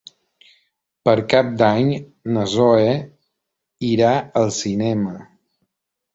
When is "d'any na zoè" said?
1.59-2.89